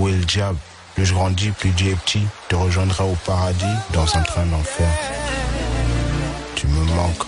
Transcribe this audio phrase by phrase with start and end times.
[0.00, 0.56] Où est le diable?
[0.94, 2.26] Plus je grandis, plus Dieu est petit.
[2.48, 4.88] Te rejoindrai au paradis dans un train d'enfer.
[6.56, 7.24] Tu me manques.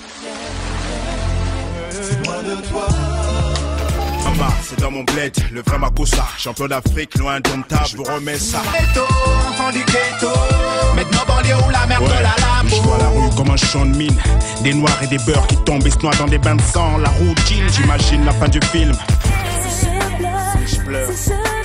[1.91, 2.89] C'est loin de toi.
[4.25, 6.27] Mama, c'est dans mon bled, le vrai Makossa.
[6.39, 8.63] Champion d'Afrique, loin d'une table, je vous remets ça.
[8.73, 9.03] Ghetto,
[9.51, 10.33] enfant du ghetto.
[10.97, 12.69] Maintenant, banlieue où la merde de la labo.
[12.69, 14.17] Je vois la rue comme un champ de mine.
[14.63, 16.97] Des noirs et des beurs qui tombent et se noient dans des bains de sang.
[16.97, 18.95] La routine, j'imagine la fin du film.
[19.69, 21.09] Si je pleure, Si je pleure.
[21.15, 21.62] si je ris,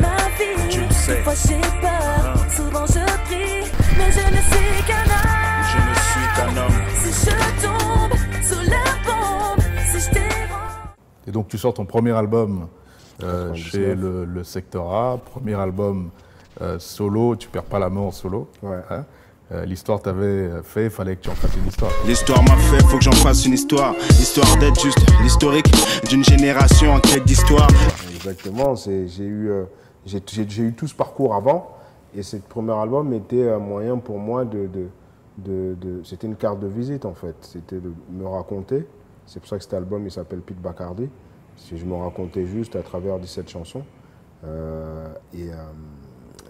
[0.00, 1.16] ma vie, tu le sais.
[1.16, 5.62] des fois j'ai peur, souvent je prie, mais je ne suis qu'un homme.
[5.72, 6.80] Je ne suis qu'un homme.
[6.94, 10.94] Si je tombe sous la bombe, si je t'érends.
[11.26, 12.68] Et donc tu sors ton premier album
[13.22, 13.70] euh, 99.
[13.72, 16.10] chez le, le Secteur A, premier album
[16.60, 18.48] euh, solo, tu perds pas la main en solo.
[18.62, 18.78] Ouais.
[18.90, 19.04] hein.
[19.52, 21.92] Euh, L'histoire t'avait fait, il fallait que tu en fasses une histoire.
[22.06, 23.94] L'histoire m'a fait, faut que j'en fasse une histoire.
[24.10, 25.72] Histoire d'être juste l'historique
[26.08, 27.68] d'une génération en quête d'histoire.
[28.14, 28.74] Exactement.
[28.74, 29.64] c'est- J'ai eu, euh,
[30.04, 31.76] j'ai j'ai- j'ai eu tout ce parcours avant.
[32.14, 34.66] Et ce premier album était un moyen pour moi de.
[34.66, 34.86] de,
[35.38, 37.36] de- de- C'était une carte de visite en fait.
[37.42, 38.84] C'était de me raconter.
[39.26, 41.08] C'est pour ça que cet album il s'appelle Pete Bacardi.
[41.56, 43.82] Si je me racontais juste à travers 17 chansons.
[44.44, 45.54] Euh, et euh,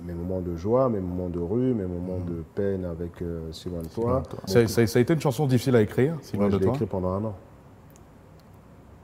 [0.05, 3.69] mes moments de joie, mes moments de rue, mes moments de peine avec euh, Si
[3.69, 4.23] loin de toi.
[4.47, 6.65] Ça, ça- ça a été une chanson difficile à écrire, si loin Ouais, de je
[6.65, 7.35] l'ai écrit pendant un an.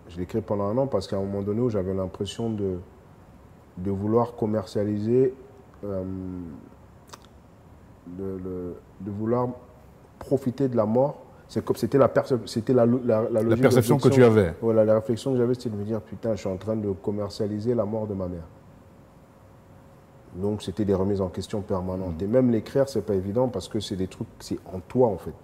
[0.08, 2.78] Je l'ai écrit pendant un an parce qu'à un moment donné où j'avais l'impression de,
[3.78, 5.32] de vouloir commercialiser,
[5.84, 6.02] euh,
[8.06, 9.48] de, vouloir
[10.18, 11.18] profiter de la mort.
[11.48, 12.10] C'est comme c'était la,
[12.46, 14.54] c'était la, la, la logique perception que tu avais.
[14.62, 16.90] Voilà, la réflexion que j'avais, c'était de me dire putain, je suis en train de
[16.92, 18.44] commercialiser la mort de ma mère.
[20.36, 22.20] Donc c'était des remises en question permanentes.
[22.20, 22.25] Mm.
[22.25, 25.19] Et même l'écrire, c'est pas évident parce que c'est des trucs, c'est en toi en
[25.19, 25.34] fait.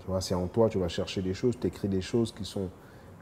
[0.00, 2.44] Tu vois, c'est en toi, tu vas chercher des choses, tu écris des choses qui,
[2.44, 2.68] sont,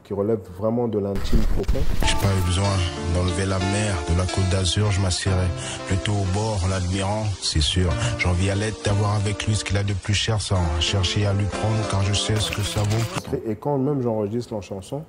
[0.04, 1.84] qui relèvent vraiment de l'intime profond.
[2.04, 2.68] J'ai pas eu besoin
[3.14, 5.48] d'enlever la mer de la côte d'Azur, je m'assierai
[5.88, 7.90] plutôt au bord en l'admirant, c'est sûr.
[8.18, 11.32] J'envie à l'aide d'avoir avec lui ce qu'il a de plus cher sans chercher à
[11.32, 13.36] lui prendre car je sais ce que ça vaut.
[13.46, 15.02] Et quand même j'enregistre la chanson,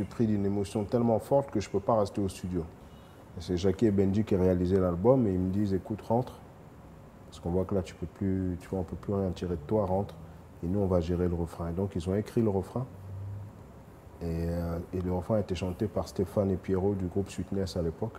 [0.00, 2.64] suis pris d'une émotion tellement forte que je ne peux pas rester au studio.
[3.38, 6.34] C'est Jackie et Benji qui réalisé l'album et ils me disent écoute, rentre.
[7.28, 9.30] Parce qu'on voit que là, tu peux plus, tu vois, on ne peut plus rien
[9.30, 10.14] tirer de toi, rentre.
[10.64, 11.68] Et nous, on va gérer le refrain.
[11.68, 12.84] Et donc, ils ont écrit le refrain.
[14.22, 17.76] Et, euh, et le refrain a été chanté par Stéphane et Pierrot du groupe Sweetness
[17.76, 18.14] à l'époque,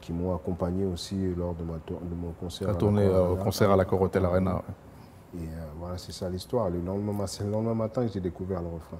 [0.00, 2.68] qui m'ont accompagné aussi lors de, ma tour- de mon concert.
[2.68, 4.62] La tourné euh, au concert à la Corotel Arena.
[5.34, 5.42] Et euh,
[5.78, 6.70] voilà, c'est ça l'histoire.
[6.70, 8.98] Le lendemain, le lendemain matin j'ai découvert le refrain.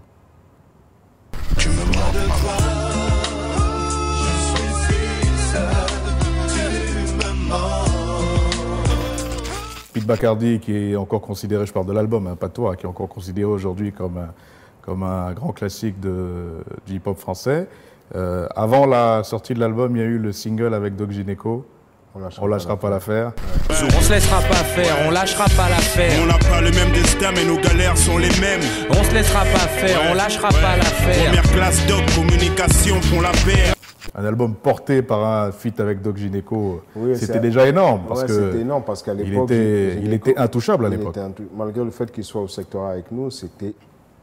[9.93, 12.89] Pete Bacardi, qui est encore considéré, je parle de l'album, hein, pas toi, qui est
[12.89, 17.67] encore considéré aujourd'hui comme un, grand classique du hip-hop français.
[18.15, 21.67] Euh, avant la sortie de l'album, il y a eu le single avec Doc Gineco,
[22.16, 23.32] On lâchera, On lâchera pas l'affaire.
[23.69, 26.19] On se laissera pas faire, on lâchera pas l'affaire.
[26.22, 28.60] On n'a pas le même destin, mais nos galères sont les mêmes.
[28.88, 31.27] On se laissera pas faire, on lâchera pas l'affaire.
[31.27, 33.75] Première classe doc, communication font la paire.
[34.15, 38.04] Un album porté par un feat avec Doc Gineco, Oui, c'était déjà énorme.
[38.09, 39.50] Parce Ouais, que c'était énorme parce qu'à il l'époque.
[39.50, 41.16] était, Gineco- il était intouchable à l'époque.
[41.19, 43.75] intou- Malgré le fait qu'il soit au secteur A avec nous, c'était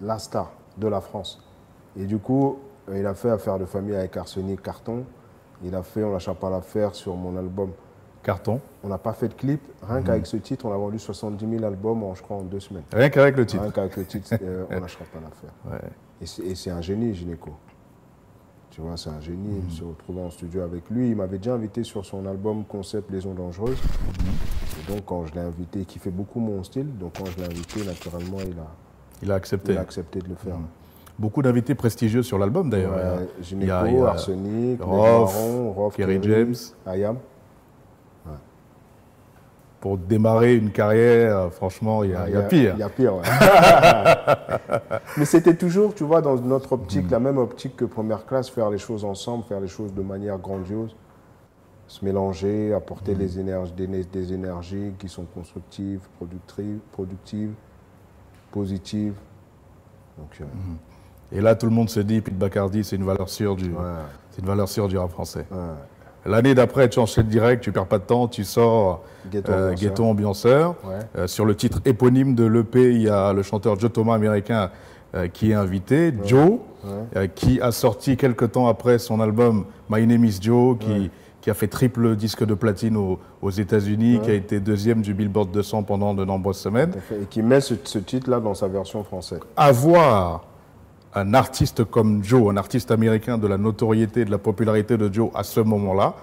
[0.01, 1.39] la star de la France.
[1.99, 2.57] Et du coup,
[2.89, 5.03] euh, il a fait Affaire de famille avec Arsenic Carton.
[5.63, 7.69] Il a fait On lâchera pas l'affaire sur mon album.
[8.23, 8.59] Carton.
[8.84, 9.61] On n'a pas fait de clip.
[9.88, 10.06] Rien Mhm.
[10.06, 12.84] qu'avec ce titre, on a vendu 70 000 albums en, je crois, en deux semaines.
[12.94, 13.61] Rien qu'avec le titre.
[13.63, 15.51] Rien qu'avec le titre, euh, On lâchera pas l'affaire.
[15.69, 15.89] Ouais.
[16.22, 17.51] Et c'est- un génie, Gynéco.
[18.72, 19.59] Tu vois, c'est un génie.
[19.66, 19.69] Mhm.
[19.69, 21.09] Se retrouver en studio avec lui.
[21.09, 23.78] Il m'avait déjà invité sur son album Concept Liaison Dangereuse.
[23.78, 24.25] Mhm.
[24.90, 27.45] Et donc, quand je l'ai invité, qui fait beaucoup mon style, donc quand je l'ai
[27.45, 28.67] invité, naturellement, il a,
[29.22, 29.73] Il a accepté.
[29.73, 30.55] il a accepté de le faire.
[31.19, 32.94] Beaucoup d'invités prestigieux sur l'album d'ailleurs.
[32.95, 36.55] Ouais, Il Gynéco, il Arsenic, Rof, Kerry James.
[36.88, 37.17] Ayam.
[39.83, 42.73] Pour démarrer une carrière, franchement, il y a, il y a pire.
[42.77, 43.23] Il y a pire, ouais.
[45.17, 48.69] Mais c'était toujours, tu vois, dans notre optique, la même optique que première classe, faire
[48.69, 50.96] les choses ensemble, faire les choses de manière grandiose,
[51.87, 57.52] se mélanger, apporter les énergies, des, des énergies qui sont constructives, productives, productives
[58.53, 59.16] positives.
[60.17, 60.46] Donc, euh,
[61.37, 63.81] Et là, tout le monde se dit, Pete Bacardi, c'est une valeur sûre du, ouais,
[64.31, 65.46] c'est une valeur sûre du rap français.
[65.52, 65.58] ouais.
[66.25, 69.90] L'année d'après, tu enchaînes direct, tu perds pas de temps, tu sors Ghetto euh, Ambianceur.
[69.90, 70.75] Ghetto Ambianceur.
[70.85, 70.99] Ouais.
[71.17, 74.72] Euh, sur le titre éponyme de l'EP, il y a le chanteur Joe Thomas américain
[75.16, 76.59] euh, qui est invité, Joe,
[77.35, 81.11] qui a sorti quelques temps après son album My Name is Joe, qui,
[81.41, 85.14] qui a fait triple disque de platine aux, aux États-Unis, qui a été deuxième du
[85.14, 86.93] Billboard 200 pendant de nombreuses semaines.
[87.11, 87.16] À.
[87.16, 89.40] Et qui met ce, ce titre-là dans sa version française.
[89.55, 90.46] Avoir
[91.15, 95.29] un artiste comme Joe, un artiste américain de la notoriété, de la popularité de Joe
[95.35, 96.13] à ce moment-là,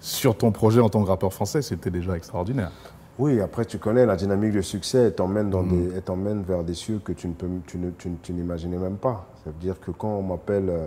[0.00, 2.72] sur ton projet en tant que rappeur français, c'était déjà extraordinaire.
[3.18, 6.64] Oui, après tu connais la dynamique de succès, elle t'emmène, dans des, elle t'emmène vers
[6.64, 9.26] des cieux que tu, ne peux, tu, ne- tu tu n'imaginais même pas.
[9.44, 10.86] Ça veut dire que quand on m'appelle, euh,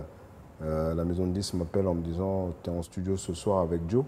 [0.64, 3.60] euh, la maison de 10 m'appelle en me disant tu es en studio ce soir
[3.60, 4.04] avec Joe.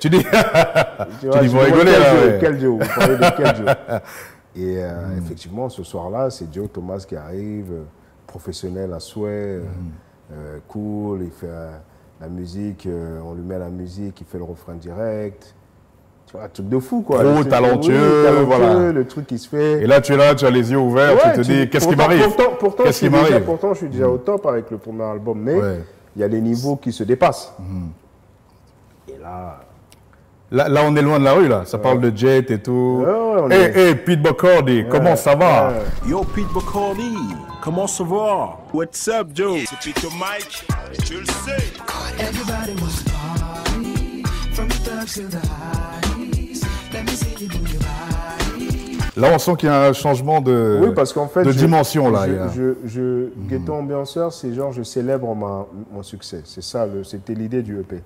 [0.00, 0.22] Tu dis,
[1.20, 2.38] Tu vois, dis, quel là, Joe, ouais.
[2.40, 3.66] Quel Joe Vous parlez de quel Joe
[4.56, 7.82] Et euh, effectivement, ce soir-là, c'est Joe Thomas qui arrive, euh,
[8.26, 9.62] professionnel à souhait, euh,
[10.32, 11.46] euh, cool, il fait
[12.20, 15.54] la musique, euh, on lui met la musique, il fait le refrain direct.
[16.26, 17.22] Tu vois, un truc de fou, quoi.
[17.22, 18.90] Trop talentueux, voilà.
[18.92, 19.82] le truc qui se fait.
[19.82, 21.86] et là, tu es là, tu as les yeux ouverts, Ouais, tu te dis, qu'est-ce
[21.86, 22.22] qui m'arrive?
[22.24, 23.44] Pourtant, pourtant, qui suis déjà- m'arrive?
[23.44, 25.84] pourtant, je suis déjà au top avec le premier album, mais il Ouais.
[26.16, 27.52] y a des niveaux qui se dépassent.
[29.08, 29.60] Et là,
[30.52, 31.62] Là, là, on est loin de la rue, là.
[31.66, 33.02] Ça parle de jet et tout.
[33.04, 35.70] Ouais, ouais, on Hé, est- hé, Pete Bacardi, comment ça va?
[35.70, 36.08] ouais.
[36.10, 37.16] Yo, Pete Bacardi,
[37.60, 38.56] comment ça va?
[38.72, 39.58] What's up, Joe?
[39.68, 40.66] C'est Pete Mike,
[41.04, 41.72] tu le sais.
[42.20, 44.22] Everybody wants to party,
[44.52, 45.40] from the thugs to the.
[46.94, 48.98] Let me see you move your body.
[49.16, 51.58] Là, on sent qu'il y a un changement de, Oui, parce qu'en fait, de je-
[51.58, 52.26] dimension, là.
[52.54, 56.42] Je, je, je- Ghetto ambianceur, c'est genre je célèbre ma- mon succès.
[56.44, 58.00] C'est ça, le- c'était l'idée du EP.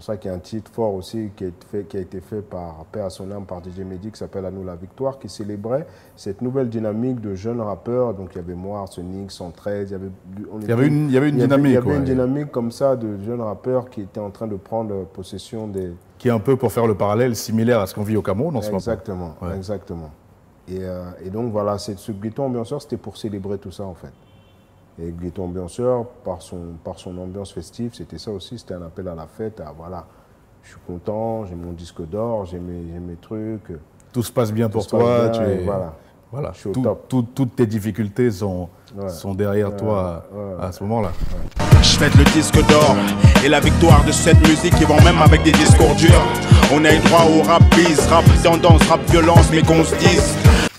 [0.00, 1.96] C'est pour ça qu'il y a un titre fort aussi qui a été fait, qui
[1.98, 4.64] a été fait par Père à son âme par DJ Mehdi qui s'appelle À nous
[4.64, 5.86] la victoire, qui célébrait
[6.16, 8.14] cette nouvelle dynamique de jeunes rappeurs.
[8.14, 10.08] Donc il y avait moi, Arsenic, 113, il y avait,
[10.50, 11.90] on Il y avait une- il y avait une il y dynamique, Il y avait
[11.90, 11.96] ouais.
[11.98, 15.92] une dynamique comme ça de jeunes rappeurs qui étaient en train de prendre possession des,
[16.16, 18.56] qui est un peu, pour faire le parallèle, similaire à ce qu'on vit au Cameroun
[18.56, 18.78] en ce moment.
[18.78, 19.54] Exactement, Ouais.
[19.54, 20.08] exactement.
[20.66, 24.12] Et, euh, et donc voilà, ce ghetto ambianceur, c'était pour célébrer tout ça en fait.
[25.02, 29.08] Et ghetto ambianceur, par son, par son ambiance festive, c'était ça aussi, c'était un appel
[29.08, 30.04] à la fête, à voilà,
[30.62, 33.72] je suis content, j'ai mon disque d'or, j'ai mes, mes trucs.
[34.12, 35.30] Tout se passe bien pour toi.
[35.30, 35.94] bien, tu es, voilà.
[36.30, 36.50] voilà.
[36.52, 37.08] Je suis au Tout- top.
[37.08, 39.08] tout- toutes tes difficultés sont, Ouais.
[39.08, 41.12] sont derrière toi ouais, à ce moment-là.
[41.80, 42.96] Je fête le disque d'or
[43.44, 46.22] et la victoire de cette musique qui vont même avec des discours durs.
[46.74, 50.34] On a eu droit au rap biz, rap tendance, rap violence, mais qu'on se dise.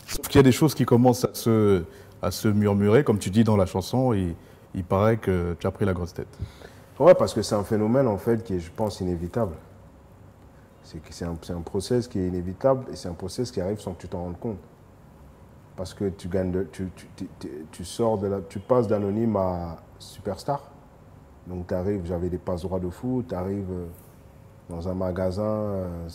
[0.08, 1.84] Sauf qu'il y a des choses qui commencent à se,
[2.22, 4.36] à se murmurer, comme tu dis dans la chanson, il,
[4.76, 6.38] il paraît que tu as pris la grosse tête.
[7.00, 9.56] Ouais, parce que c'est un phénomène en fait qui est, je pense, inévitable.
[10.84, 14.08] C'est un, process qui est inévitable et c'est un process qui arrive sans que tu
[14.08, 14.58] t'en rendes compte.
[15.78, 17.08] Parce que tu gagnes de, tu, tu,
[17.40, 20.62] tu- tu- sors de la, tu passes d'anonyme à superstar.
[21.48, 23.72] Donc tu arrives, j'avais des passe droits de foot, tu arrives
[24.70, 26.08] dans un magasin, euh,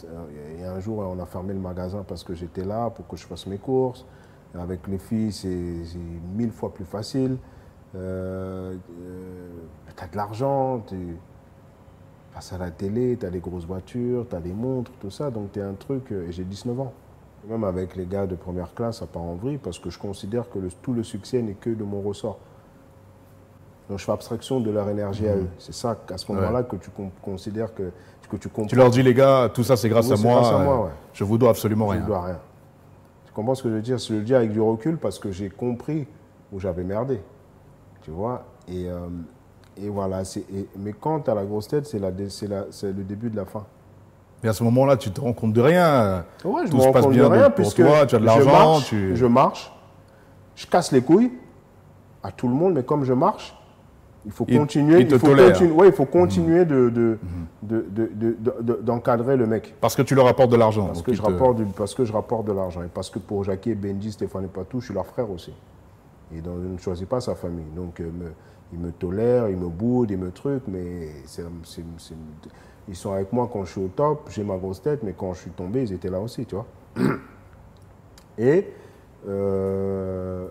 [0.58, 3.26] et un jour on a fermé le magasin parce que j'étais là pour que je
[3.26, 4.04] fasse mes courses.
[4.54, 5.48] Avec les filles, c'est
[6.34, 7.36] mille fois plus facile.
[7.94, 8.74] Euh,
[9.96, 11.16] tu as de l'argent, tu
[12.34, 15.30] passes à la télé, tu as des grosses voitures, tu as des montres, tout ça.
[15.30, 16.92] Donc tu es un truc, euh, et j'ai 19 ans.
[17.48, 20.48] Même avec les gars de première classe, ça part en vrille parce que je considère
[20.50, 22.38] que le- tout le succès n'est que de mon ressort.
[23.88, 25.46] Donc je fais abstraction de leur énergie à eux.
[25.58, 26.90] C'est ça, à ce moment-là, que tu
[27.22, 27.92] considères que,
[28.28, 28.66] que tu comprends.
[28.68, 30.40] Tu leur dis, les gars, tout ça c'est grâce Oui, à moi.
[30.40, 30.90] grâce à moi, euh, ouais.
[31.12, 32.00] Je vous dois absolument Je rien.
[32.00, 32.38] ne dois rien.
[33.36, 33.98] Comprends ce que je veux dire?
[33.98, 36.06] Je le dis avec du recul parce que j'ai compris
[36.50, 37.20] où j'avais merdé.
[38.00, 38.44] Tu vois?
[38.66, 39.08] Et, euh,
[39.76, 40.22] et voilà.
[40.22, 43.66] et- mais quand tu as la grosse tête, c'est le début de la fin.
[44.42, 46.24] Mais à ce moment-là, tu te rends compte de rien.
[46.46, 48.18] Ouais, je Tout me se rends passe compte de bien rien pour toi, tu as
[48.18, 48.80] de l'argent.
[48.80, 49.14] Tu...
[49.14, 49.70] Je marche,
[50.54, 51.32] je casse les couilles
[52.22, 53.54] à tout le monde, mais comme je marche,
[54.26, 54.96] il faut continuer.
[55.14, 57.18] il faut continu- ouais, il faut continuer de- de-
[57.62, 59.74] de- de- d'encadrer le mec.
[59.80, 60.86] Parce que tu leur apportes de l'argent.
[60.88, 62.82] Parce que, je te- rapporte du- parce que je rapporte de l'argent.
[62.82, 65.54] Et parce que pour Jackie, Benji, Stéphane et Patou, je suis leur frère aussi.
[66.34, 67.70] Et donc, je ne choisis pas sa famille.
[67.74, 68.32] Donc, euh, me-
[68.72, 71.08] ils me tolèrent, ils me boudent, ils me truquent, mais
[72.88, 75.34] ils sont avec moi quand je suis au top, j'ai ma grosse tête, mais quand
[75.34, 76.66] je suis tombé, ils étaient là aussi, tu vois.
[78.38, 78.72] Et
[79.28, 80.46] euh,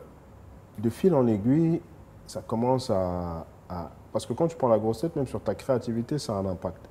[0.79, 1.81] de fil en aiguille,
[2.27, 5.55] ça commence à, à- Parce que quand tu prends la grosse tête, même sur ta
[5.55, 6.81] créativité, ça a un impact.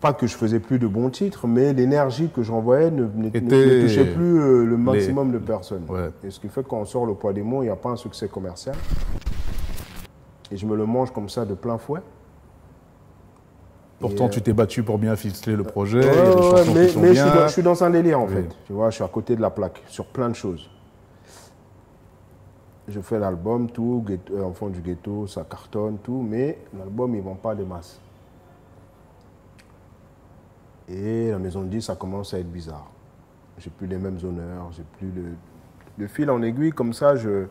[0.00, 4.40] Pas que je faisais plus de bons titres, mais l'énergie que j'envoyais ne, touchait plus
[4.40, 5.84] euh, le maximum de personnes.
[5.88, 6.10] Ouais.
[6.22, 7.76] Et ce qui fait que quand on sort le poids des mots, il n'y a
[7.76, 8.76] pas un succès commercial.
[10.52, 12.00] Et je me le mange comme ça de plein fouet.
[13.98, 16.00] Pourtant, Et, tu t'es battu pour bien ficeler le projet.
[16.00, 18.34] Ouais, chansons mais je, suis dans, je suis dans un délire en Oui.
[18.34, 18.48] fait.
[18.66, 20.70] Tu vois, je suis à côté de la plaque sur plein de choses.
[22.88, 27.18] Je fais l'album, tout, ghetto- euh, Enfant du ghetto, ça cartonne, tout, mais l'album, il
[27.18, 28.00] ne vend pas des masses.
[30.88, 32.86] Et la maison de 10, ça commence à être bizarre.
[33.58, 35.24] J'ai plus les mêmes honneurs, j'ai plus le,
[35.98, 37.46] le fil en aiguille, comme ça, je.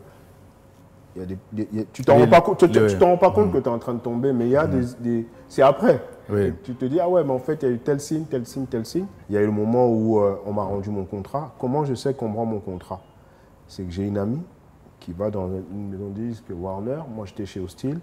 [1.15, 2.97] il y a des- des- il y a- tu t'en rends pas compte, tu- tu
[2.97, 4.67] t'en rends pas compte que tu es en train de tomber, mais il y a
[4.67, 6.01] des, des- C'est après.
[6.29, 6.53] Oui.
[6.63, 8.45] Tu te dis, ah ouais, mais en fait, il y a eu tel signe, tel
[8.45, 9.05] signe, tel signe.
[9.29, 11.53] Il y a eu le moment où euh, on m'a rendu mon contrat.
[11.59, 13.01] Comment je sais qu'on me rend mon contrat?
[13.67, 14.41] C'est que j'ai une amie
[15.05, 16.97] qui va dans une maison de disques Warner.
[17.13, 17.99] Moi, j'étais chez Hostile.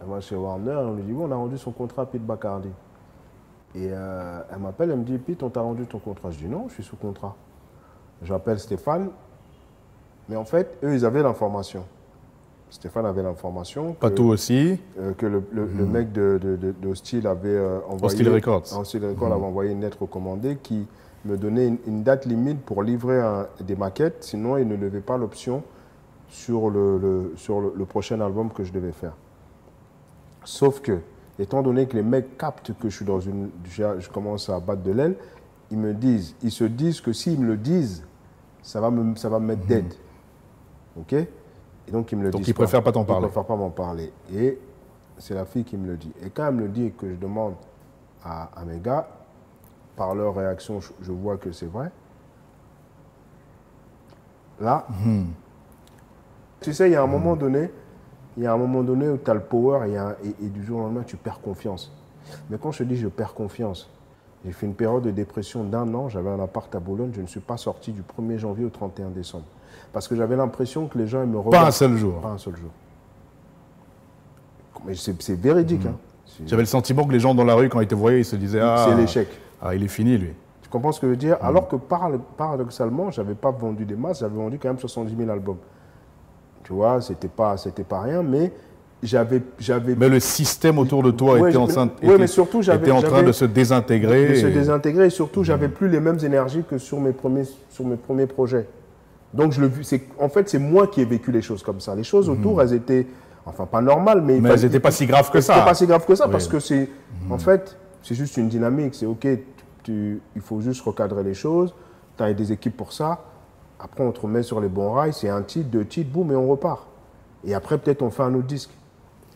[0.00, 2.24] Elle va chez Warner, on lui dit, bon, on a rendu son contrat à Pete
[2.26, 2.68] Bacardi.
[3.74, 6.30] Et euh, elle m'appelle, elle me dit, Pete, on t'a rendu ton contrat.
[6.30, 7.34] Je dis, non, je suis sous contrat.
[8.22, 9.08] J'appelle Stéphane.
[10.28, 11.84] Mais en fait, eux, ils avaient l'information.
[12.68, 13.94] Stéphane avait l'information.
[13.94, 14.78] Patou aussi.
[14.98, 18.04] euh, que le, le- le mec de, de, de- de Hostile avait euh, envoyé.
[18.04, 18.78] Hostile Records.
[18.78, 20.86] Hostile Records avait envoyé une lettre recommandée qui
[21.24, 25.00] me donnait une, une date limite pour livrer un- des maquettes, sinon il ne levait
[25.00, 25.62] pas l'option
[26.32, 29.12] sur, le, le- sur le, le prochain album que je devais faire.
[30.44, 30.98] Sauf que,
[31.38, 33.50] étant donné que les mecs captent que je suis dans une.
[33.64, 35.16] Je commence à battre de l'aile,
[35.70, 38.04] ils me disent, ils se disent que s'ils me le disent,
[38.62, 39.92] ça va me, ça va me mettre dead.
[40.98, 41.12] Ok?
[41.12, 41.28] Et
[41.90, 42.48] donc ils me le Donc, disent.
[42.48, 43.26] ils préfèrent pas t'en Ils parler.
[43.26, 44.10] préfèrent pas m'en parler.
[44.34, 44.58] Et
[45.18, 46.12] c'est la fille qui me le dit.
[46.24, 47.54] Et quand elle me le dit et que je demande
[48.24, 49.06] à, à mes gars,
[49.96, 51.90] par leur réaction, je, je vois que c'est vrai.
[54.60, 54.86] Là,
[56.62, 57.70] tu sais, il y a un moment donné,
[58.36, 59.80] il y a un moment donné où tu as le power
[60.22, 61.92] et, du jour au lendemain, tu perds confiance.
[62.48, 63.90] Mais quand je te dis je perds confiance,
[64.44, 67.26] j'ai fait une période de dépression d'un an, j'avais un appart à Boulogne, je ne
[67.26, 69.44] suis pas sorti du 1er janvier au 31 décembre.
[69.92, 71.64] Parce que j'avais l'impression que les gens ils me regardent.
[71.64, 72.20] Pas un seul jour.
[72.20, 72.70] Pas un seul jour.
[74.86, 75.86] Mais c'est véridique.
[75.86, 75.94] hein.
[76.26, 78.24] C'est- J'avais le sentiment que les gens dans la rue, quand ils te voyaient, ils
[78.24, 79.28] se disaient Ah, C'est l'échec.
[79.60, 80.30] ah, il est fini, lui.
[80.62, 81.36] Tu comprends ce que je veux dire?
[81.42, 85.14] Alors que par- paradoxalement, je n'avais pas vendu des masses, j'avais vendu quand même 70
[85.16, 85.58] 000 albums.
[86.64, 88.52] Tu vois, c'était pas, c'était pas rien, mais
[89.02, 91.66] j'avais, j'avais Mais le système autour de toi Ouais, était, en
[92.02, 94.28] ouais, était- surtout, en train de se désintégrer.
[94.28, 97.44] de se et- désintégrer et surtout, j'avais plus les mêmes énergies que sur mes premiers,
[97.70, 98.68] sur mes premiers projets.
[99.34, 101.94] Donc, je le, c'est, en fait, c'est moi qui ai vécu les choses comme ça.
[101.94, 103.06] Les choses autour, elles étaient,
[103.46, 105.54] enfin, pas normales, mais, Mais elles n'étaient pas si graves que ça.
[105.54, 106.32] C'était pas si grave que ça Oui.
[106.32, 106.88] parce que c'est,
[107.30, 108.94] en fait, c'est juste une dynamique.
[108.94, 109.26] C'est OK,
[109.82, 111.74] tu- il faut juste recadrer les choses.
[112.18, 113.24] Tu as des équipes pour ça.
[113.82, 115.12] Après, on te remet sur les bons rails.
[115.12, 116.86] C'est un titre, deux titres, boum, et on repart.
[117.44, 118.70] Et après, peut-être, on fait un autre disque.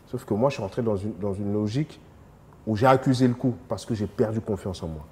[0.07, 2.01] Sauf que moi, je suis rentré dans une, dans une logique
[2.65, 5.05] où j'ai accusé le coup parce que j'ai perdu confiance en moi.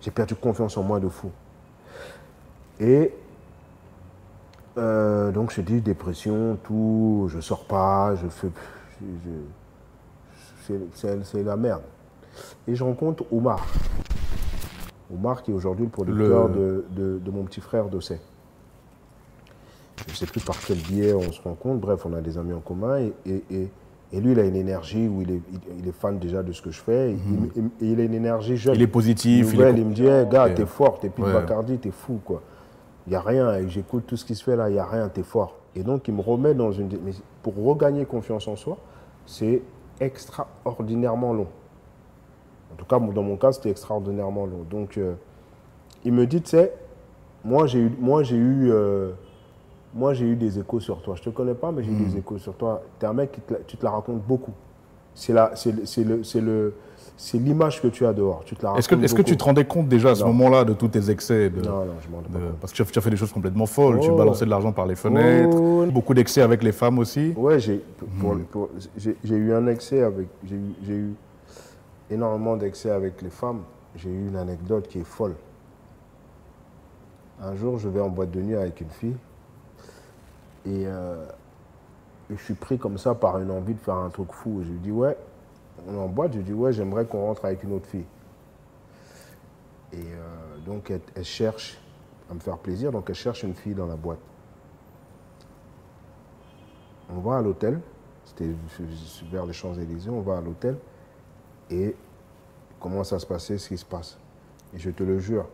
[0.00, 1.30] J'ai perdu confiance en moi de fou.
[2.80, 3.14] Et
[4.76, 8.48] euh, donc, je dis dépression, tout, je sors pas, je fais.
[10.94, 11.82] c'est la merde.
[12.66, 13.64] Et je rencontre Omar.
[15.14, 18.18] Omar qui est aujourd'hui le producteur Le- de, de- de mon petit frère Dossé.
[20.06, 21.80] Je ne sais plus par quel biais on se rencontre.
[21.80, 22.98] Bref, on a des amis en commun.
[22.98, 23.70] Et, et- et-
[24.12, 26.52] et lui, il a une énergie où il est, il, il est fan déjà de
[26.52, 27.12] ce que je fais.
[27.12, 28.74] Il- il a une énergie jeune.
[28.74, 28.80] Mhm.
[28.80, 31.32] Il est positif, il est me dit, hey, gars, t'es fort, t'es Ouais.
[31.32, 32.42] Bacardi, t'es fou, quoi.
[33.06, 33.54] Il n'y a rien.
[33.58, 35.56] Et j'écoute tout ce qui se fait là, il n'y a rien, t'es fort.
[35.76, 36.88] Et donc, il me remet dans une...
[37.04, 38.78] Mais pour regagner confiance en soi,
[39.26, 39.62] c'est
[40.00, 41.46] extraordinairement long.
[42.74, 44.64] En tout cas, dans mon cas, c'était extraordinairement long.
[44.68, 45.14] Donc, euh,
[46.04, 46.72] il me dit, tu sais,
[47.44, 49.10] moi, j'ai eu, moi, j'ai eu, euh,
[49.94, 51.14] moi, j'ai eu des échos sur toi.
[51.16, 52.04] Je te connais pas, mais j'ai eu Hmm.
[52.08, 52.82] des échos sur toi.
[52.98, 54.52] Tu es un mec qui te tu te la racontes beaucoup.
[55.14, 55.70] C'est la, c'est
[56.04, 56.74] le, c'est le,
[57.16, 58.42] c'est l'image que tu as dehors.
[58.44, 60.64] Tu te la Est-ce que, est-ce que tu te rendais compte déjà à ce moment-là
[60.64, 62.38] de tous tes excès de- Non, non, je m'en rendais pas.
[62.60, 64.00] Parce que tu as, fait des choses complètement folles.
[64.00, 64.16] tu Oh.
[64.16, 65.56] balançais de l'argent par les fenêtres.
[65.56, 65.84] Oh.
[65.92, 67.32] Beaucoup d'excès avec les femmes aussi.
[67.36, 67.80] Ouais, j'ai
[68.18, 68.38] Hmm.
[68.96, 70.26] j'ai- eu un excès avec.
[70.44, 70.56] J'ai
[70.94, 71.14] eu
[72.14, 73.62] énormément d'excès avec les femmes.
[73.96, 75.36] J'ai eu une anecdote qui est folle.
[77.40, 79.16] Un jour, je vais en boîte de nuit avec une fille.
[80.66, 81.26] Et, euh,
[82.30, 84.62] et je suis pris comme ça par une envie de faire un truc fou.
[84.64, 85.16] Je lui dis, ouais,
[85.86, 86.32] on est en boîte.
[86.32, 88.06] Je lui dis, ouais, j'aimerais qu'on rentre avec une autre fille.
[89.92, 91.78] Et euh, donc, elle, elle cherche
[92.30, 92.90] à me faire plaisir.
[92.90, 94.20] Donc, elle cherche une fille dans la boîte.
[97.10, 97.80] On va à l'hôtel,
[98.24, 98.48] c'était
[99.30, 100.76] vers les Champs-Élysées, on va à l'hôtel
[101.74, 101.96] et
[102.80, 104.18] comment ça se passait, ce qui se passe.
[104.74, 105.46] Et je te le jure,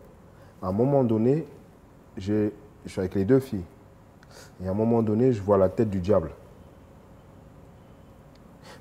[0.61, 1.45] à un moment donné,
[2.17, 2.49] je
[2.85, 3.63] suis avec les deux filles.
[4.63, 6.31] Et à un moment donné, je vois la tête du diable.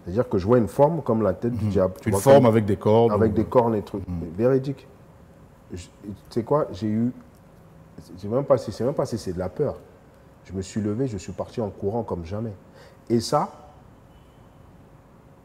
[0.05, 1.95] C'est-à-dire que je vois une forme comme la tête du diable.
[2.01, 3.13] Tu Une vois, forme avec des cordes.
[3.13, 4.03] avec ou- des cornes et trucs.
[4.37, 4.87] Véridique.
[5.73, 7.13] Je- Tu sais quoi J'ai eu.
[8.17, 9.77] Je sais même pas si c'est même pas si c'est de la peur.
[10.45, 12.53] Je me suis levé, je suis parti en courant comme jamais.
[13.11, 13.53] Et ça,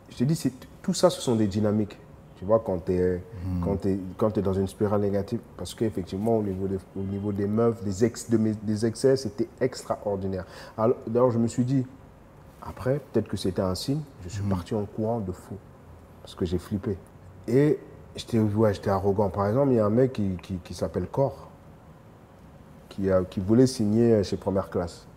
[0.09, 0.53] je te dis, c'est-
[0.85, 1.97] tout ça, ce sont des dynamiques.
[2.35, 3.23] Tu vois, quand tu es,
[3.63, 7.31] quand t'es- quand t'es dans une spirale négative, parce qu'effectivement, au, niveau des- au niveau
[7.31, 10.45] des meufs, des, ex, de mes- des excès, c'était extraordinaire.
[11.07, 11.87] D'ailleurs, je me suis dit,
[12.61, 15.55] après, peut-être que c'était un signe, je suis parti en courant de fou,
[16.21, 16.99] parce que j'ai flippé.
[17.47, 17.79] Et
[18.15, 19.29] j'étais ouais, arrogant.
[19.29, 21.49] Par exemple, il y a un mec qui, qui- qui s'appelle Cor,
[22.89, 25.07] qui, a- qui voulait signer chez Première Classe.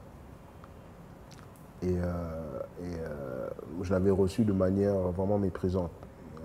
[1.82, 3.27] Et, euh, et, euh,
[3.82, 5.90] je l'avais reçu de manière vraiment méprisante.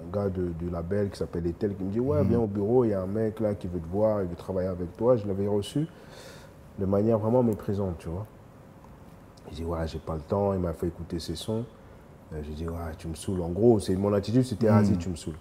[0.07, 2.83] Un gars de- du label qui s'appelle Etel qui me dit Ouais, viens au bureau,
[2.83, 5.15] il y a un mec là qui veut te voir, il veut travailler avec toi.
[5.15, 5.87] Je l'avais reçu
[6.79, 8.25] de manière vraiment méprisante, tu vois.
[9.51, 10.53] Il dit, ouais, j'ai pas le temps.
[10.53, 11.65] Il m'a fait écouter ses sons.
[12.33, 13.41] Euh, J'ai dit, ouais, tu me saoules.
[13.41, 15.35] En gros, c'est mon attitude, c'était, vas-y, tu me saoules.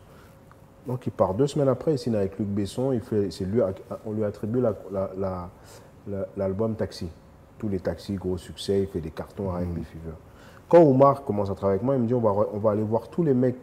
[0.87, 2.93] Donc, il part deux semaines après, il signe avec Luc Besson.
[2.93, 3.61] Il fait, lui,
[4.05, 5.51] on lui attribue la- la- la-
[6.09, 7.09] la- l'album Taxi.
[7.59, 8.81] Tous les taxis, gros succès.
[8.81, 10.15] Il fait des cartons à R&B Fever.
[10.69, 12.83] Quand Omar commence à travailler avec moi, il me dit, on va, on va aller
[12.83, 13.57] voir tous les mecs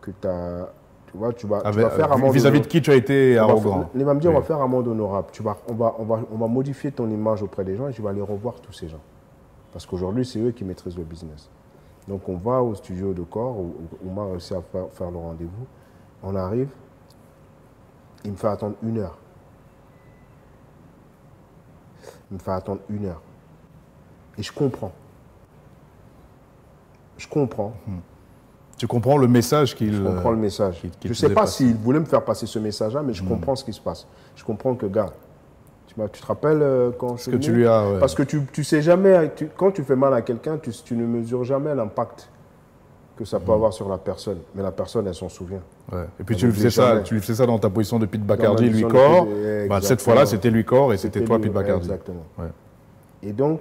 [0.00, 0.68] que tu as.
[1.06, 3.34] Tu vois, tu vas, tu vas faire euh, amende Vis-à-vis de qui tu as été
[3.36, 5.28] va arrogant Il va me dire, on va faire amende honorable.
[5.32, 7.92] Tu vas, on, va, on, va, on va modifier ton image auprès des gens et
[7.92, 9.00] tu vas aller revoir tous ces gens.
[9.72, 11.48] Parce qu'aujourd'hui, c'est eux qui maîtrisent le business.
[12.08, 13.74] Donc, on va au studio de corps où
[14.06, 15.66] Omar a réussi à faire, faire le rendez-vous.
[16.22, 16.68] On arrive.
[18.24, 19.16] Il me fait attendre une heure.
[22.30, 23.22] Il me fait attendre une heure.
[24.38, 24.92] Et je comprends.
[27.24, 27.72] Je comprends.
[28.76, 29.94] Tu comprends le message qu'il.
[29.94, 30.82] Je comprends le message.
[31.02, 33.64] je ne sais pas s'il voulait me faire passer ce message-là, mais je comprends ce
[33.64, 34.06] qui se passe.
[34.36, 35.10] Je comprends que, gars,
[35.86, 37.98] tu, tu te rappelles euh, quand je que tu lui as, ouais.
[38.00, 40.96] Parce que tu ne sais jamais, tu- quand tu fais mal à quelqu'un, tu, tu
[40.96, 42.28] ne mesures jamais l'impact
[43.16, 44.38] que ça peut avoir sur la personne.
[44.54, 45.62] Mais la personne, elle s'en souvient.
[45.92, 46.04] Ouais.
[46.20, 48.26] Et puis tu lui, faisais ça, tu lui faisais ça dans ta position de Pete
[48.26, 49.26] Bacardi, lui de corps.
[49.68, 51.86] Bah, cette fois-là, c'était lui corps et c'était toi, lui, Pete Bacardi.
[51.86, 52.24] Exactement.
[52.38, 52.50] Ouais.
[53.22, 53.60] Et donc,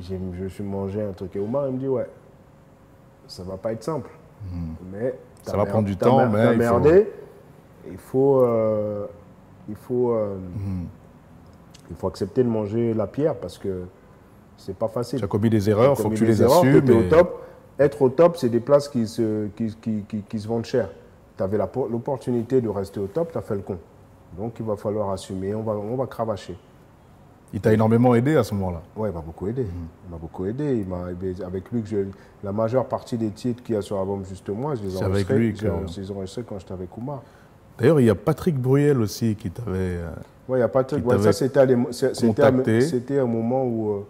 [0.00, 1.36] je me suis mangé un truc.
[1.36, 2.08] Et Omar, il me dit, ouais,
[3.26, 4.10] ça va pas être simple.
[4.92, 6.80] Mais Ça va prendre du temps, mais il faut-.
[7.90, 9.06] Il faut, euh,
[9.68, 10.86] il faut, euh, Mhm.
[11.90, 13.84] il faut accepter de manger la pierre parce que
[14.56, 15.18] c'est pas facile.
[15.18, 16.90] Tu as commis des erreurs, T'as faut que tu les erreurs, assumes.
[16.90, 17.42] au top.
[17.78, 20.88] Être au top, c'est des places qui se, qui, qui, qui, qui se vendent cher.
[21.36, 23.76] Tu avais l'opportunité de rester au top, tu as fait le con.
[24.38, 26.56] Donc il va falloir assumer, on va, on va cravacher.
[27.54, 28.82] Il t'a énormément aidé à ce moment-là.
[28.96, 29.64] Ouais, il m'a beaucoup aidé.
[29.64, 30.74] Il m'a beaucoup aidé.
[30.76, 31.04] Il m'a.
[31.46, 31.96] Avec lui, que je-
[32.42, 34.90] la majeure partie des titres qu'il y a sur l'album Juste Moi, je les ai
[34.90, 37.22] C'est avec enregistrés, lui que- en- je les ai enregistrés quand j'étais avec Oumar.
[37.78, 39.70] D'ailleurs, il y a Patrick Bruyel aussi qui t'avait.
[39.78, 40.10] euh,
[40.48, 40.68] Ouais, il y a.
[40.68, 44.00] Qui Ouais, ça, c'était un moment où, euh,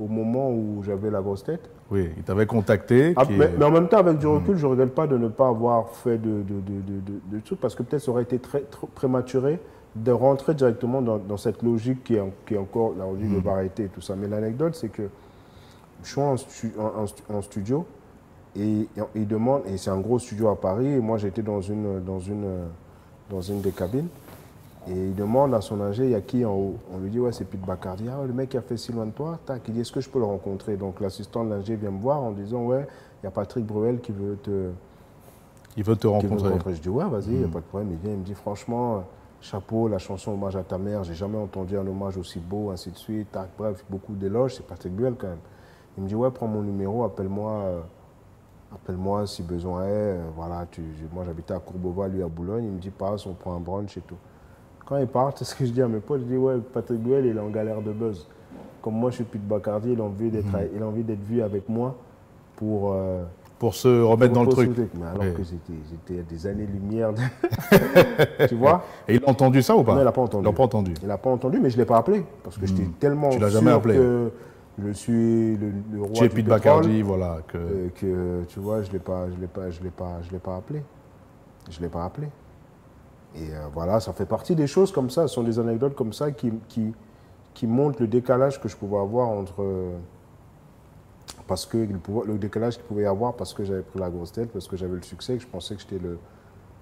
[0.00, 1.68] au moment où j'avais la grosse tête.
[1.90, 3.12] Oui, il t'avait contacté.
[3.16, 4.32] Ah, mais, mais en même temps, avec du Mhm.
[4.34, 7.40] recul, je ne regrette pas de ne pas avoir fait de, de, de, de, de-
[7.44, 8.62] trucs parce que peut-être ça aurait été très,
[8.94, 9.58] prématuré
[9.96, 13.36] de rentrer directement dans, dans cette logique qui est, qui est encore la logique Mhm.
[13.36, 14.14] de variété et tout ça.
[14.16, 15.08] Mais l'anecdote, c'est que
[16.02, 17.86] je suis en, stu- en- en stu- en studio
[18.56, 21.60] et, et il demande, et c'est un gros studio à Paris, et moi j'étais dans
[21.60, 22.46] une, dans, une,
[23.30, 24.08] dans une des cabines.
[24.86, 26.74] Et il demande à son ingé, il y a qui en haut?
[26.94, 28.04] On lui dit, ouais, c'est Pete Bacardi.
[28.10, 30.00] Ah, le mec qui a fait si loin de toi, tac, il dit, est-ce que
[30.02, 30.76] je peux le rencontrer?
[30.76, 32.86] Donc l'assistant de l'ingé vient me voir en disant, ouais,
[33.22, 34.68] il y a Patrick Bruel qui veut te,
[35.78, 36.74] Il veut te veut rencontrer.
[36.74, 37.92] Je dis, ouais, vas-y, il n'y a pas de problème.
[37.92, 39.04] Il vient, il me dit, franchement,
[39.44, 42.90] chapeau, la chanson Hommage à ta mère, j'ai jamais entendu un hommage aussi beau, ainsi
[42.90, 43.30] de suite.
[43.30, 45.38] Tac, bref, beaucoup d'éloges, c'est Patrick Bruel quand même.
[45.96, 47.50] Il me dit, ouais, prends mon numéro, appelle-moi.
[47.52, 47.80] euh,
[48.74, 49.88] Appelle-moi si besoin est.
[49.90, 52.64] euh, voilà, tu, moi j'habitais à Courbevoie, lui à Boulogne.
[52.64, 54.16] Il me dit, passe, on prend un brunch et tout.
[54.84, 56.22] Quand il part, c'est ce que je dis à mes potes.
[56.22, 58.26] Je dis, ouais, Patrick Bruel, il est en galère de buzz.
[58.82, 60.68] Comme moi, je suis Bacardi, il a envie d'être Mhm.
[60.74, 61.94] il a envie d'être vu avec moi
[62.56, 62.92] pour.
[62.94, 63.22] euh,
[63.58, 64.70] Pour se remettre dans le truc.
[64.98, 65.32] Mais alors Oui.
[65.34, 67.12] que j'étais j'étais à des années-lumière.
[67.12, 70.42] de- tu vois Et il a entendu ça ou pas Non, il n'a pas entendu.
[70.44, 70.94] Il n'a pas entendu.
[71.02, 72.24] Il n'a pas entendu, mais je ne l'ai pas appelé.
[72.42, 72.92] Parce que j'étais Hmm.
[72.98, 73.94] tellement Tu l'as jamais appelé.
[73.94, 74.30] que
[74.84, 77.38] je suis le, le roi es du Pete Bacardi, voilà.
[77.46, 77.56] Que...
[77.56, 80.30] euh, que tu vois, je ne l'ai pas, je l'ai pas, je l'ai pas, je
[80.32, 80.82] l'ai pas appelé.
[81.70, 82.26] Je l'ai pas appelé.
[83.36, 85.26] Et euh, voilà, ça fait partie des choses comme ça.
[85.28, 86.92] Ce sont des anecdotes comme ça qui, qui,
[87.54, 89.62] qui montrent le décalage que je pouvais avoir entre.
[89.62, 89.92] euh,
[91.46, 94.50] Parce que le, décalage qu'il pouvait y avoir parce que j'avais pris la grosse tête,
[94.50, 96.18] parce que j'avais le succès, que je pensais que j'étais le,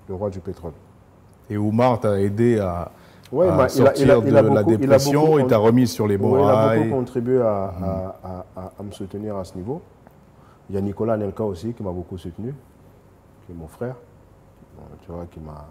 [0.08, 0.72] le roi du pétrole.
[1.50, 2.92] Et Oumar t'a aidé à,
[3.32, 5.38] Ouais, à il a- sortir il a- il a de la beaucoup- dépression.
[5.40, 8.72] Il t'a remis sur les bons Oui, il a beaucoup contribué à, à- à- à-
[8.78, 9.82] à me soutenir à ce niveau.
[10.70, 12.54] Il y a Nicolas Nelka aussi qui m'a beaucoup soutenu,
[13.46, 13.96] qui est mon frère.
[15.04, 15.66] Tu vois, qui m'a.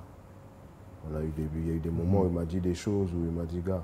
[1.12, 2.75] On a eu des, il y a eu des moments où il m'a dit des
[2.75, 3.82] choses où il m'a dit, gars.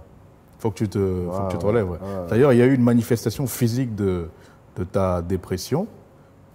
[0.60, 0.98] faut que tu te,
[1.32, 1.89] faut que tu te Ouais, relèves.
[1.89, 1.98] ouais.
[1.98, 2.28] ouais.
[2.30, 4.28] D'ailleurs, il y a eu une manifestation physique de,
[4.78, 5.88] de ta dépression.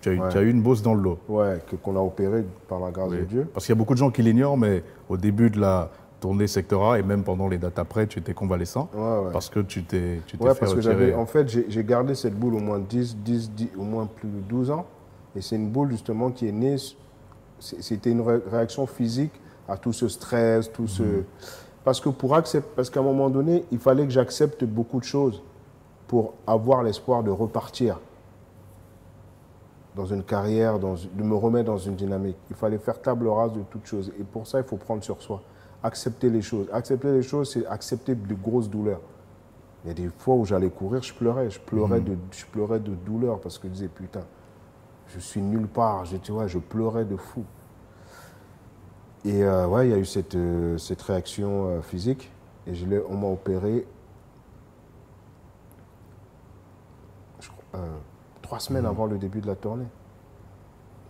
[0.01, 0.29] Tu as, eu, Ouais.
[0.31, 1.19] tu as eu une bosse dans le dos.
[1.29, 3.19] Ouais, que- qu'on a opéré par la grâce Oui.
[3.19, 3.49] de Dieu.
[3.53, 6.47] Parce qu'il y a beaucoup de gens qui l'ignorent, mais au début de la tournée
[6.47, 9.83] Secteur A et même pendant les dates après, tu étais convalescent Ouais, parce que tu
[9.85, 13.51] t'es tu fait parce que en fait, j'ai gardé cette boule au moins 10, 10,
[13.51, 14.87] 10, au moins plus de 12 ans.
[15.37, 16.77] Et c'est une boule justement qui est née,
[17.59, 19.33] c'était une ré- réaction physique
[19.69, 21.03] à tout ce stress, tout ce...
[21.85, 25.05] Parce que pour accepter, parce qu'à un moment donné, il fallait que j'accepte beaucoup de
[25.05, 25.43] choses
[26.07, 27.99] pour avoir l'espoir de repartir
[29.95, 32.37] dans une carrière, dans, de me remettre dans une dynamique.
[32.51, 34.13] Il fallait faire table rase de toutes choses.
[34.19, 35.43] Et pour ça, il faut prendre sur soi.
[35.83, 36.69] Accepter les choses.
[36.73, 39.01] Accepter les choses, c'est accepter de grosses douleurs.
[39.85, 41.51] Il y a des fois où j'allais courir, je pleurais.
[41.51, 44.25] Je pleurais, de, je pleurais de douleur parce que je disais, putain,
[45.09, 46.05] je suis nulle part.
[46.05, 47.45] Je, tu vois, je pleurais de fou.
[49.25, 52.31] Et euh, ouais, il y a eu cette, euh, cette réaction euh, physique.
[52.67, 53.87] Et je on m'a opéré
[57.75, 57.79] euh,
[58.53, 59.87] trois semaines avant le début de la tournée.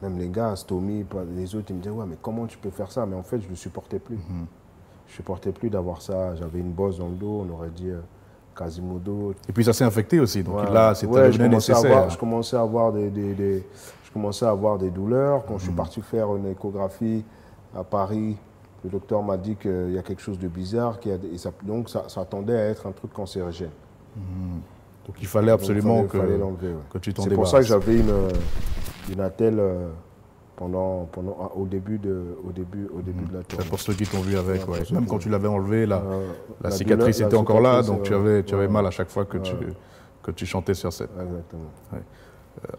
[0.01, 2.93] Même les gars, Stomy, les autres, ils me disaient Ouais, mais comment tu peux faire
[2.93, 3.05] ça?
[3.05, 4.17] Mais en fait, je ne le supportais plus.
[4.17, 4.47] Je ne
[5.17, 6.37] supportais plus d'avoir ça.
[6.37, 7.99] J'avais une bosse dans le dos, on aurait dit euh,
[8.55, 9.35] Quasimodo.
[9.49, 10.45] Et puis ça s'est infecté aussi.
[10.45, 10.71] Donc Ouais.
[10.71, 11.79] là, c'était Ouais, nécessaire.
[11.85, 13.67] avoir- je commençais à avoir des, des- des-
[14.05, 15.45] je commençais à avoir des douleurs.
[15.45, 15.69] Quand je Mhm.
[15.71, 17.25] suis parti faire une échographie
[17.77, 18.37] à Paris,
[18.85, 21.01] le docteur m'a dit qu'il y a quelque chose de bizarre.
[21.01, 23.71] qu'il y a des- et ça- donc ça, ça tendait à être un truc cancérigène.
[25.07, 26.81] Donc il fallait absolument Donc, il fallait- que, fallait l'enlever, ouais.
[26.93, 28.29] que tu t'en C'est pour ça que j'avais une, euh,
[29.13, 29.89] une attelle euh,
[30.57, 33.65] pendant, pendant, ah, au début de, au début, au début de la tournée.
[33.67, 34.69] pour ceux qui t'ont vu avec.
[34.69, 36.27] Ouais, Même quand tu l'avais enlevé, la, Euh,
[36.63, 38.73] la, la cicatrice douleur- était la encore là, donc tu euh, avais, tu avais ouais.
[38.73, 39.55] mal à chaque fois que, tu,
[40.23, 41.09] que tu chantais sur scène.
[41.21, 41.71] Exactement.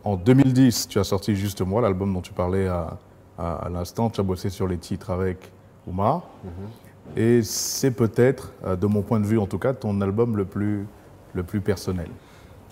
[0.04, 2.98] En 2010, tu as sorti Juste moi, l'album dont tu parlais à,
[3.38, 4.10] à, à l'instant.
[4.10, 5.52] Tu as bossé sur les titres avec
[5.88, 6.22] Oumar.
[6.44, 7.18] Mhm.
[7.18, 10.86] Et c'est peut-être, de mon point de vue en tout cas, ton album le plus,
[11.34, 12.08] le plus personnel.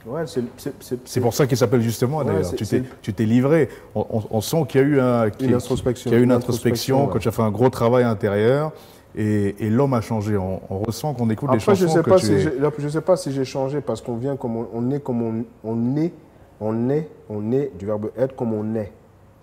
[0.05, 2.55] Ouais, c'est- pour ça qu'il s'appelle justement Ouais, d'ailleurs.
[2.55, 3.69] Tu t'es- livré.
[3.93, 6.09] On, on- on sent qu'il y a eu un, qu'il- introspection.
[6.09, 8.71] qu'il y a eu une Une introspection, que tu as fait un gros travail intérieur.
[9.15, 10.37] Et, et l'homme a changé.
[10.37, 12.53] On, on ressent qu'on écoute les Après, je chansons sais que pas tu si es-
[12.79, 15.43] je sais pas si j'ai changé parce qu'on vient comme on, on est comme on,
[15.63, 16.13] on est,
[16.61, 18.91] on est, on est du verbe être comme on est.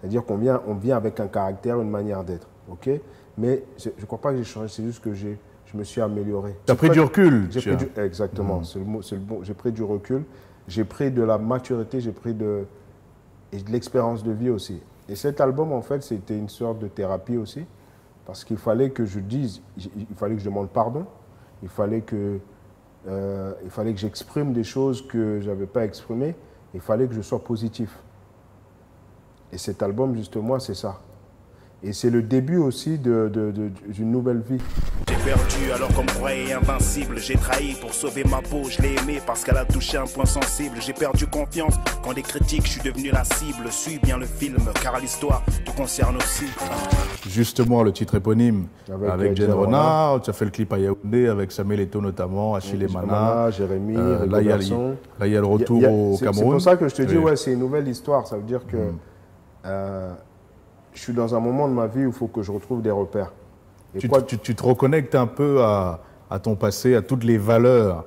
[0.00, 2.88] C'est-à-dire qu'on vient, on vient avec un caractère, une manière d'être, ok?
[3.37, 4.68] Mais je ne crois pas que j'ai changé.
[4.68, 5.37] C'est juste que j'ai,
[5.70, 6.57] je me suis amélioré.
[6.66, 7.76] T'as J'ai pris du recul, tu pris as.
[7.76, 8.62] du, exactement.
[8.64, 9.42] C'est le mot, c'est le bon.
[9.42, 10.24] J'ai pris du recul.
[10.66, 12.00] J'ai pris de la maturité.
[12.00, 12.64] J'ai pris de
[13.52, 14.81] et de l'expérience de vie aussi.
[15.09, 17.64] Et cet album, en fait, c'était une sorte de thérapie aussi,
[18.26, 21.07] parce qu'il fallait que je dise, il il fallait que je demande pardon,
[21.62, 22.38] il fallait que,
[23.07, 26.35] euh, il fallait que j'exprime des choses que je n'avais pas exprimées,
[26.74, 27.98] il fallait que je sois positif.
[29.50, 31.00] Et cet album, justement, c'est ça.
[31.84, 34.58] Et c'est le début aussi de- de- de- d'une nouvelle vie.
[35.08, 37.18] J'ai perdu alors qu'on me croyait invincible.
[37.18, 38.64] J'ai trahi pour sauver ma peau.
[38.68, 40.74] Je l'ai aimé parce qu'elle a touché un point sensible.
[40.80, 43.70] J'ai perdu confiance quand des critiques, je suis devenu la cible.
[43.70, 46.46] Suis bien le film car l'histoire te concerne aussi.
[47.28, 50.20] Justement, le titre éponyme avec, Avec, euh, Jen Renard.
[50.22, 53.50] Tu as fait le clip à Yaoundé avec Samuel Eto'o notamment, Achille Achille Mana.
[53.52, 56.24] Jérémy, Euh, là, il y a, y a le retour Il y a- au c'est-
[56.24, 56.44] Cameroun.
[56.46, 57.20] C'est pour ça que je te dis, Oui.
[57.20, 57.24] Mm.
[57.24, 58.26] ouais, c'est une nouvelle histoire.
[58.26, 58.76] Ça veut dire que
[59.66, 60.12] euh,
[60.98, 62.90] je suis dans un moment de ma vie où il faut que je retrouve des
[62.90, 63.32] repères.
[63.94, 67.22] Et Tu, quoi- tu- tu te reconnectes un peu à, à ton passé, à toutes
[67.22, 68.04] les valeurs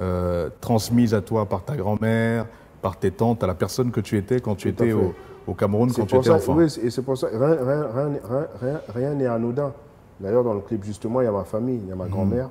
[0.00, 2.46] euh, transmises à toi par ta grand-mère,
[2.82, 5.14] par tes tantes, à la personne que tu étais quand tu Tout étais au,
[5.46, 6.54] au Cameroun, quand tu étais ça- enfant.
[6.56, 9.72] Oui, et c'est pour ça, rien, rien- rien- rien- rien- rien n'est anodin.
[10.18, 12.48] D'ailleurs, dans le clip, justement, il y a ma famille, il y a ma grand-mère,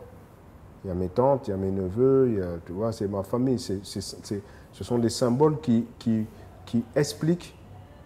[0.86, 2.94] il y a mes tantes, il y a mes neveux, il y a- tu vois,
[2.94, 3.60] c'est ma famille.
[3.60, 6.26] Ce sont des symboles qui, qui,
[6.66, 7.54] qui expliquent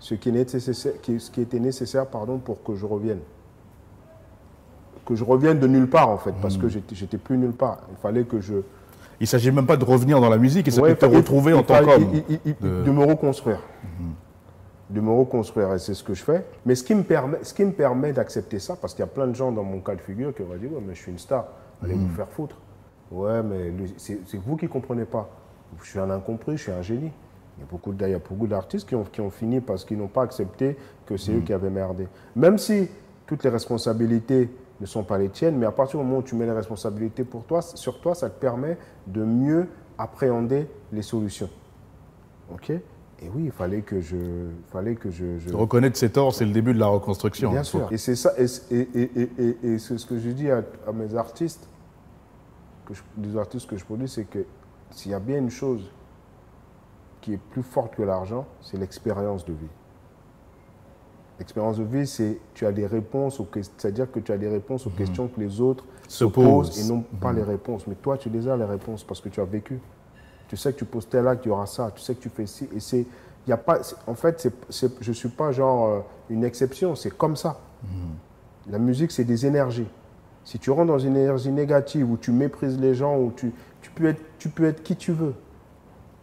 [0.06, 3.18] ce qui, est nécessaire, qui- ce qui était nécessaire pardon, pour que je revienne.
[5.04, 7.80] Que je revienne de nulle part, en fait, parce que j'étais plus nulle part.
[7.90, 8.54] Il fallait que je...
[9.20, 11.06] Il ne s'agit même pas de revenir dans la musique, il s'agit Ouais, de te
[11.06, 12.06] retrouver il en tant qu'homme.
[12.62, 13.60] De- De me reconstruire.
[14.92, 16.46] De me reconstruire, et c'est ce que je fais.
[16.68, 19.12] Mais ce qui me permet, ce qui me permet d'accepter ça, parce qu'il y a
[19.12, 21.12] plein de gens dans mon cas de figure qui vont dire Ouais, mais je suis
[21.12, 21.46] une star,
[21.84, 22.08] allez Mhm.
[22.08, 22.58] vous faire foutre.
[23.12, 25.28] Ouais, mais c'est vous qui ne comprenez pas.
[25.82, 27.12] Je suis un incompris, je suis un génie.
[27.58, 27.64] Il y
[28.14, 31.32] a beaucoup d'artistes qui ont, qui ont fini parce qu'ils n'ont pas accepté que c'est
[31.32, 31.44] eux Mhm.
[31.46, 32.08] qui avaient merdé.
[32.36, 32.90] Même si
[33.26, 34.50] toutes les responsabilités
[34.82, 37.24] ne sont pas les tiennes, mais à partir du moment où tu mets les responsabilités
[37.24, 41.50] pour toi, sur toi, ça te permet de mieux appréhender les solutions.
[42.54, 42.70] OK?
[42.72, 44.18] Et oui, il fallait que je...
[44.68, 47.52] Fallait que je, je- Reconnaître ses torts, c'est le début de la reconstruction.
[47.52, 47.88] Bien Faut- sûr.
[47.94, 48.44] Et c'est ça, et,
[48.76, 51.70] et- et- et- et- et c'est ce que je dis à, à mes artistes,
[52.86, 54.40] que je, des artistes que je produis, c'est que
[54.92, 55.90] s'il y a bien une chose
[57.26, 59.68] qui est plus forte que l'argent, c'est l'expérience de vie.
[61.40, 64.48] L'expérience de vie, c'est tu as des réponses, aux ques- c'est-à-dire que tu as des
[64.48, 66.80] réponses aux questions que les autres Se se posent posent.
[66.80, 67.88] et non pas les réponses.
[67.88, 69.80] Mais toi, tu les as les réponses parce que tu as vécu.
[70.48, 71.92] Tu sais que tu poses tel acte, il y aura ça.
[71.96, 72.70] Tu sais que tu fais ci.
[72.76, 75.88] Et c'est, il y a pas, en fait, c'est, c'est- je ne suis pas genre
[75.88, 76.94] euh, une exception.
[76.96, 77.60] C'est comme ça.
[78.70, 79.88] La musique, c'est des énergies.
[80.44, 83.90] Si tu rentres dans une énergie négative, où tu méprises les gens, où tu, tu,
[83.90, 85.34] peux, être, tu peux être qui tu veux.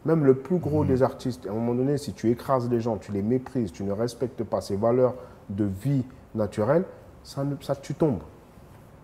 [0.05, 2.97] Même le plus gros des artistes, à un moment donné, si tu écrases les gens,
[2.97, 5.15] tu les méprises, tu ne respectes pas ces valeurs
[5.49, 6.85] de vie naturelle,
[7.23, 8.23] ça, ça tu tombes.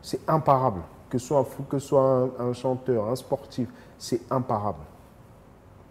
[0.03, 0.81] C'est imparable.
[1.09, 4.81] Que ce soit un fou, que ce soit un, un chanteur, un sportif, c'est imparable.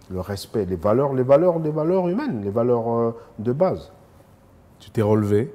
[0.09, 3.91] Le respect, les valeurs, les valeurs, les valeurs humaines, les valeurs euh, de base.
[4.79, 5.53] Tu t'es relevé?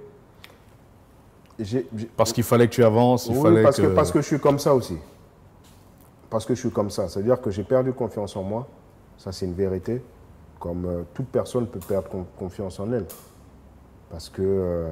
[2.17, 3.83] Parce qu'il fallait que tu avances, il oui, fallait parce que...
[3.83, 3.95] que...
[3.95, 4.99] parce que je suis comme ça aussi.
[6.29, 7.09] Parce que je suis comme ça.
[7.09, 8.67] C'est-à-dire que j'ai perdu confiance en moi.
[9.23, 10.03] Ça, c'est une vérité.
[10.59, 13.07] Comme euh, toute personne peut perdre con- confiance en elle.
[14.11, 14.89] Parce que euh,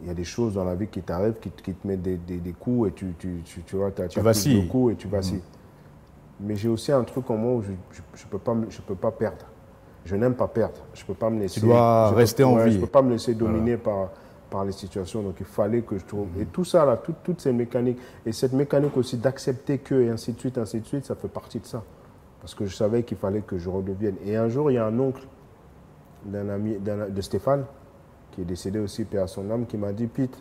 [0.00, 2.02] il y a des choses dans la vie qui t'arrivent, qui, te- qui te mettent
[2.02, 4.62] des, des- des coups et tu, tu, tu, tu vois, vacilles.
[4.64, 5.42] de coups et tu vacilles.
[6.40, 8.94] Mais j'ai aussi un truc en moi où je ne peux, pas me- je peux
[8.94, 9.44] pas perdre.
[10.04, 10.78] Je n'aime pas perdre.
[10.94, 11.60] Je peux pas me laisser.
[11.60, 12.74] dois je peux- rester en ouais, vie.
[12.76, 14.10] Je peux pas me laisser dominer par
[14.50, 15.22] par les situations.
[15.22, 16.26] Donc il fallait que je trouve.
[16.38, 20.10] Et tout ça là, tout- toutes ces mécaniques et cette mécanique aussi d'accepter que et
[20.10, 21.82] ainsi de suite, ainsi de suite, ça fait partie de ça.
[22.42, 24.16] Parce que je savais qu'il fallait que je redevienne.
[24.26, 25.22] Et un jour, il y a un oncle
[26.26, 27.64] d'un ami de Stéphane
[28.32, 30.36] qui est décédé aussi, paix à son âme, qui m'a dit Pete,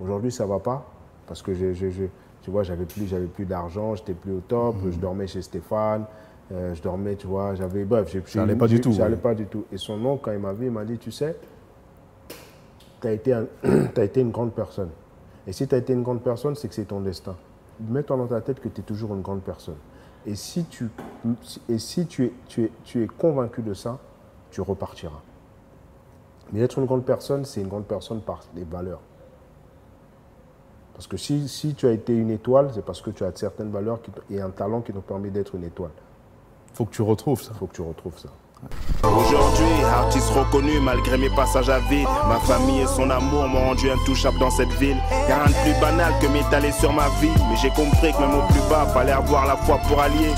[0.00, 0.84] aujourd'hui ça va pas
[1.26, 2.04] parce que je, je- je-
[2.42, 4.92] tu vois, j'avais plus, j'avais plus d'argent, j'étais plus au top, Mhm.
[4.92, 6.06] je dormais chez Stéphane,
[6.52, 9.16] euh, je dormais, tu vois, j'avais, bref, j'ai, Ça allait pas du tout, Ça ouais.
[9.16, 9.64] pas du tout.
[9.70, 11.36] Et son oncle, quand il m'a vu, il m'a dit, tu sais,
[13.02, 13.12] tu as
[14.04, 14.90] été une grande personne.
[15.46, 17.36] Et si tu as été une grande personne, c'est que c'est ton destin.
[17.80, 19.76] Mets-toi dans ta tête que tu es toujours une grande personne.
[20.26, 20.90] Et si tu,
[21.68, 23.98] et si tu, es, tu, es, tu es convaincu de ça,
[24.50, 25.20] tu repartiras.
[26.52, 29.00] Mais être une grande personne, c'est une grande personne par les valeurs.
[30.94, 33.70] Parce que si, si tu as été une étoile, c'est parce que tu as certaines
[33.70, 35.92] valeurs qui et un talent qui t'ont permis d'être une étoile.
[36.74, 37.52] Faut que tu retrouves ça.
[37.54, 38.30] Il faut que tu retrouves ça.
[39.04, 42.08] Aujourd'hui, artiste reconnu malgré mes passages à vide.
[42.28, 44.96] Ma famille et son amour m'ont rendu intouchable dans cette ville.
[45.28, 47.30] Y'a rien de plus banal que m'étaler sur ma vie.
[47.48, 50.32] Mais j'ai compris que même au plus bas, fallait avoir la foi pour allier.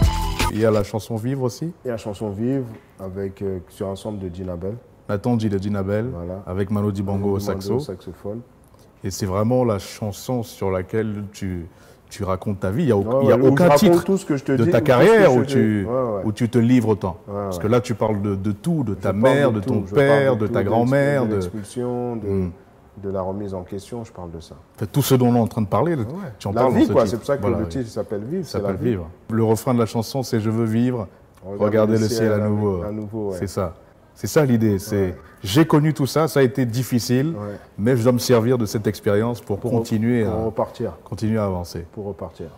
[0.52, 1.72] Il y a la chanson Vivre aussi.
[1.84, 2.64] Et la chanson Vive
[2.98, 4.76] avec, euh, sur un ensemble de Dinabel.
[5.08, 6.42] Nathan dit de Dinabel, Voilà.
[6.46, 7.78] avec Mano Dibango au saxo.
[7.80, 8.40] saxophone.
[9.02, 11.66] Et c'est vraiment la chanson sur laquelle tu,
[12.10, 12.82] tu racontes ta vie.
[12.82, 14.64] Il n'y a, Ouais, y a ouais, aucun titre tout ce que je te de
[14.64, 15.86] dis, ta carrière où tu.
[15.86, 17.16] Ouais, où tu te livres autant.
[17.26, 20.46] Parce que là, tu parles de, de tout, de ta mère, de, ton père, de
[20.46, 22.50] ta grand-mère, de l'expulsion, de, Mm.
[23.04, 24.56] de la remise en question, je parle de ça.
[24.76, 25.96] Fait, tout ce dont on est en train de parler.
[26.38, 27.06] Tu en La parles dans vie, ce titre.
[27.06, 28.44] c'est pour ça que Voilà, le titre s'appelle Vivre.
[28.44, 28.76] Ça s'appelle.
[28.76, 29.08] Vivre.
[29.30, 31.06] Le refrain de la chanson, c'est Je veux vivre,
[31.44, 32.38] Regardez regardez le ciel à
[32.92, 33.32] nouveau.
[33.32, 33.74] C'est ça.
[34.20, 34.78] C'est ça l'idée.
[34.78, 37.32] C'est j'ai connu tout ça, ça a été difficile,
[37.78, 40.92] mais je dois me servir de cette expérience pour, Pour- continuer, pour à, repartir.
[41.02, 41.86] continuer à avancer.
[41.92, 42.48] Pour repartir.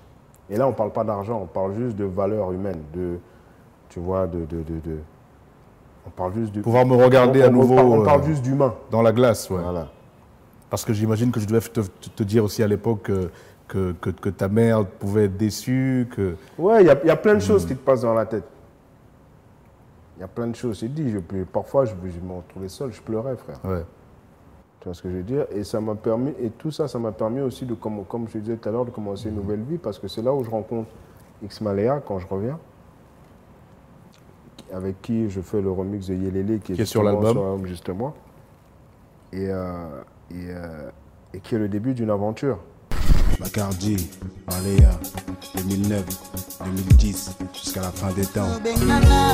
[0.50, 3.18] Et là, on ne parle pas d'argent, on parle juste de valeurs humaines, de,
[3.90, 4.98] tu vois, de, de, de, de-
[6.04, 6.62] on parle juste de...
[6.62, 8.74] Pouvoir me regarder on, à on nouveau parle- on euh, parle juste d'humain.
[8.90, 9.62] dans la glace, ouais.
[9.62, 9.86] Voilà.
[10.68, 13.30] Parce que j'imagine que je devais te, dire aussi à l'époque que,
[13.68, 17.10] que, que- que ta mère pouvait être déçue, que Ouais, il y a, il y
[17.10, 18.42] a plein de choses qui te passent dans la tête.
[20.22, 20.78] Il y a plein de choses.
[20.78, 23.58] J'ai dit, je, parfois, je, je me retrouvais seul, je pleurais, frère.
[23.64, 23.84] ouais.
[24.78, 25.46] Tu vois ce que je veux dire?
[25.50, 28.38] Et ça m'a permis, et tout ça, ça m'a permis aussi de, comme, comme je
[28.38, 30.50] disais tout à l'heure, de commencer une nouvelle vie, parce que c'est là où je
[30.50, 30.90] rencontre
[31.42, 32.56] X Malea quand je reviens,
[34.72, 37.66] avec qui je fais le remix de Yelele, qui est, Qui est sur l'album.
[37.66, 38.14] justement,
[39.32, 40.90] et, euh, et, euh,
[41.34, 42.58] et qui est le début d'une aventure.
[43.40, 44.08] Bacardi,
[44.48, 44.90] Maléa,
[45.56, 46.04] 2009,
[46.64, 48.48] 2010, jusqu'à la fin des temps.
[48.62, 49.32] Benana